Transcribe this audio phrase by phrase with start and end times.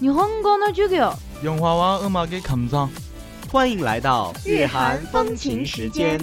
[0.00, 1.12] 日本語の授業。
[1.42, 2.88] 영화와 음악의 감상
[3.50, 6.18] 欢迎来到日韩风情时间。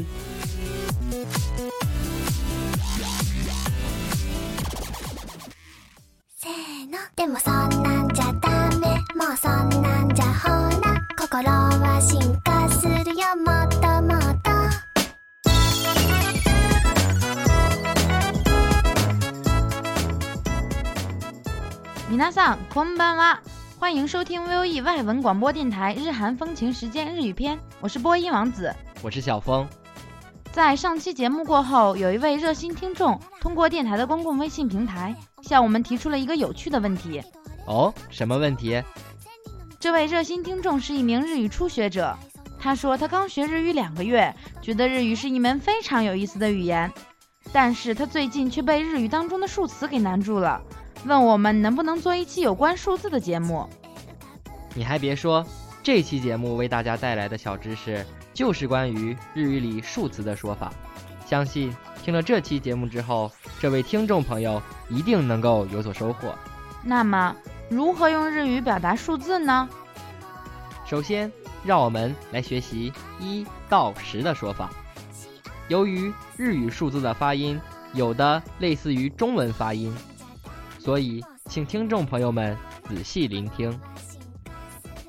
[6.38, 10.50] せーのでもそんなんじゃダメもうそんなんじゃほ
[10.81, 14.50] ら心は進化するよもっともっと
[22.09, 23.42] 皆さんこんばんは，
[23.85, 28.75] 欢迎收听 VOE 外文广播电台日韩风情时间日语篇，我是播音王子。
[29.03, 29.69] 我是小峰。
[30.53, 37.23] 在上期节目过后，有一位热心听众通过电台的公共微信平台向我们提出了一个有趣的问题。
[37.67, 38.83] 哦，什么问题？
[39.79, 42.17] 这位热心听众是一名日语初学者，
[42.59, 46.91] 他说他刚学日语两个月，觉得日语是一门非常有意思的语言，
[47.53, 50.59] 但是他最近却被日语当中的数词给难住了，
[51.05, 53.69] 问我们能不能做一期有关数字的节目。
[54.74, 55.44] 你还别说，
[55.83, 60.72] 这期节目为大家带来的小知识就是关于日语里数词的说法。
[61.27, 66.34] 相信听了这期节目之后，这位听众朋友一定能够有所收获。
[66.82, 67.34] 那么，
[67.70, 69.69] 如何用日语表达数字呢？
[70.84, 71.32] 首先，
[71.64, 74.70] 让我们来学习一到十的说法。
[75.69, 77.59] 由于日语数字的发音
[77.94, 79.94] 有的类似于中文发音，
[80.84, 82.55] 所以请听众朋友们
[82.87, 83.81] 仔细聆听。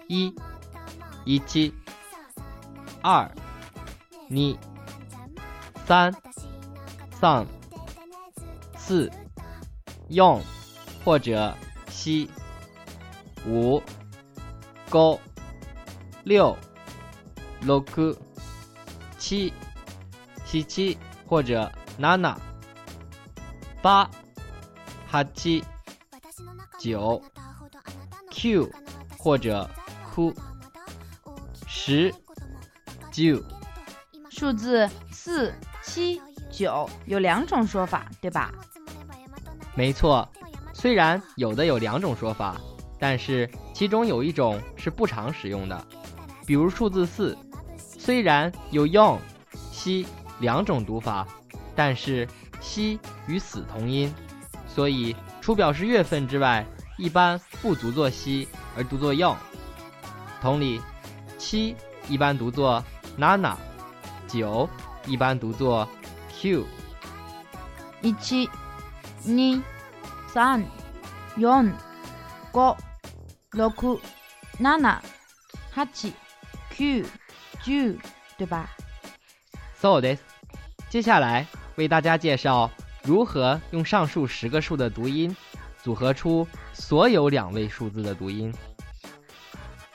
[0.08, 0.34] 一，
[1.26, 1.74] 一七，
[3.02, 3.30] 二，
[4.30, 4.58] 二，
[5.86, 6.16] 三，
[7.20, 7.46] 三，
[8.78, 9.12] 四，
[10.08, 10.42] 用。
[11.04, 11.54] 或者
[11.90, 12.32] 西，
[13.46, 13.84] 五，
[14.90, 15.20] 五，
[16.24, 16.58] 六，
[17.60, 17.84] 六，
[19.20, 19.54] 七，
[20.46, 20.98] 七。
[21.28, 22.36] 或者七，
[23.82, 24.10] 八，
[25.16, 25.64] 八，九，
[28.30, 28.70] 九
[29.18, 29.70] 或者
[30.14, 30.34] 哭，
[31.66, 32.14] 十，
[33.14, 33.42] 九。
[34.30, 36.22] 数字四、七、
[36.52, 38.52] 九有两种说法，对吧？
[39.74, 40.28] 没错，
[40.74, 42.60] 虽然有的有两种说法，
[43.00, 45.88] 但是其中有一种是不常使用的，
[46.46, 47.38] 比如数字四，
[47.78, 49.18] 虽然有 yong、
[49.72, 50.06] 西
[50.40, 51.26] 两种读法，
[51.74, 52.28] 但是
[52.60, 54.14] 西与死同音，
[54.76, 56.66] 所以除表示月份之外，
[56.98, 59.38] 一般不读作西而读作 yong。
[60.42, 60.82] 同理，
[61.38, 61.74] 七
[62.10, 62.84] 一般读作
[63.18, 63.56] nana，
[64.28, 64.70] 九
[65.06, 65.88] 一般读作
[66.42, 66.66] q。
[68.02, 69.64] 一、二、
[70.28, 70.62] 三、
[71.36, 71.48] 四、
[72.54, 72.76] 五、
[73.54, 74.02] 六、七、
[75.74, 75.86] 八、
[76.70, 77.06] 九、
[77.64, 77.98] 十，
[78.38, 78.70] 对吧
[79.80, 80.20] ？So this，
[80.90, 82.70] 接下来为大家介绍
[83.06, 85.36] 如何用上述十个数的读音
[85.84, 88.54] 组合出所有两位数字的读音。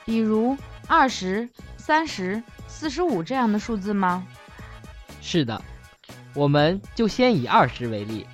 [0.05, 0.57] 比如
[0.87, 4.27] 二十、三十、四十五这样的数字吗？
[5.21, 5.61] 是的，
[6.35, 8.27] 我们就先以二十为例。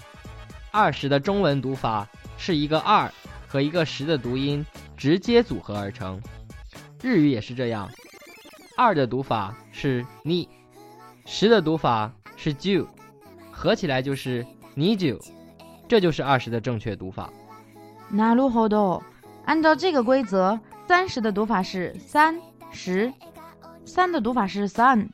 [0.70, 2.06] 二十的中文读法
[2.36, 3.10] 是一个二
[3.48, 4.64] 和一个十的读音
[4.96, 6.20] 直接组合而成，
[7.02, 7.90] 日语也是这样。
[8.76, 10.46] 二的读法是你，
[11.24, 12.86] 十的读法是 ju，
[13.50, 15.19] 合起来就是 你 ju，
[15.87, 17.29] 这就是二十的正确读法。
[18.11, 19.01] なるほど。
[19.45, 22.39] 按照这个规则，三十的读法是三
[22.71, 23.11] 十，
[23.85, 25.09] 三的读法是三，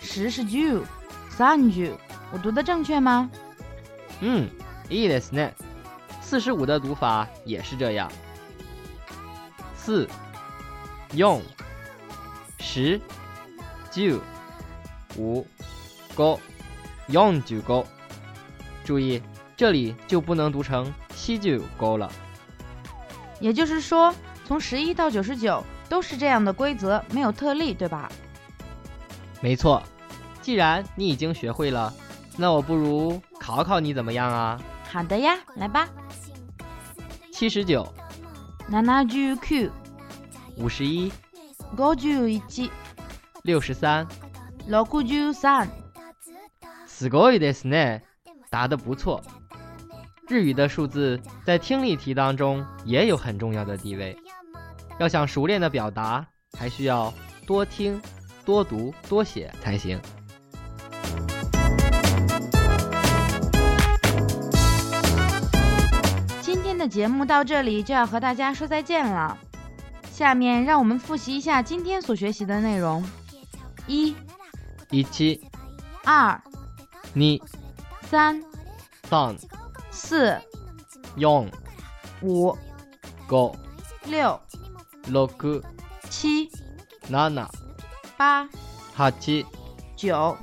[0.00, 0.82] 十是 ju，
[1.28, 1.92] 三 ju。
[2.32, 3.30] 我读的正确吗？
[4.20, 4.48] 嗯，
[4.88, 5.52] いいですね。
[6.22, 8.10] 四十五的读法也是这样。
[9.76, 10.08] 四、
[11.10, 11.42] 四、
[12.58, 13.00] 十、
[13.90, 14.18] 九、
[15.16, 15.46] 五、
[16.16, 16.40] 五、
[17.06, 17.86] 四十五。
[18.84, 19.22] 注意，
[19.56, 22.10] 这里就不能读成西九勾了。
[23.40, 24.14] 也就是说，
[24.44, 28.10] 从十一到九十九， 都是这样的规则，没有特例，对吧？
[29.40, 29.82] 没错。
[30.40, 31.92] 既然你已经学会了，
[32.36, 34.60] 那我不如考考你怎么样啊？
[34.90, 35.88] 好的呀，来吧。
[37.32, 37.86] 七十九。
[38.68, 39.72] 七十九。
[40.58, 41.12] 五十一。
[41.76, 42.70] 五十一。
[43.42, 44.06] 六十三。
[44.66, 45.68] 六十三。
[46.88, 48.00] すごいですね，
[48.51, 49.23] 答得不错。
[50.27, 54.15] 日语的数字在听力题当中也有很重要的地位。
[54.99, 56.27] 要想熟练的表达，
[56.59, 57.13] 还需要
[57.47, 57.99] 多听、
[58.45, 59.99] 多读、多写才行。
[66.41, 69.37] 今天的节目到这里就要和大家说再见了。
[70.11, 73.01] 下面让我们复习一下今天所学习的内容：
[73.87, 74.13] 一、
[74.89, 75.41] 一七、
[76.03, 76.39] 二。
[77.13, 77.39] 二、
[78.11, 78.43] 三、
[79.03, 79.37] 三、
[79.89, 80.37] 四、
[81.15, 81.49] 四、
[82.21, 82.57] 五、
[83.29, 83.55] 五、
[84.03, 84.37] 六、
[85.07, 85.29] 六、
[86.09, 86.51] 七、
[87.09, 87.47] 七、
[88.17, 88.49] 八、
[88.97, 89.11] 八、
[89.95, 90.37] 九、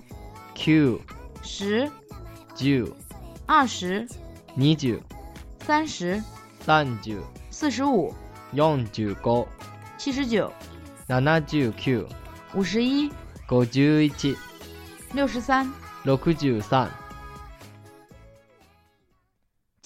[0.57, 0.99] 九、
[1.43, 1.91] 十、
[2.55, 2.97] 九、
[3.45, 4.09] 二十、
[4.57, 5.03] 二十、
[5.61, 6.23] 三十、
[6.61, 8.15] 三十、四十五、
[8.51, 8.57] 四
[8.97, 9.47] 十五、
[9.99, 10.51] 七十九、
[11.47, 12.09] 七十九、
[12.55, 13.13] 五十一、
[13.51, 14.35] 五十一、
[15.13, 15.71] 六十三。
[16.05, 16.91] 六十三。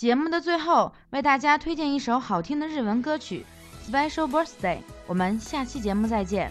[0.03, 3.47] 节目的最后，为大家推荐一首好听的日文歌曲
[3.89, 4.79] 《Special Birthday》。
[5.07, 6.51] 我们下期节目再见。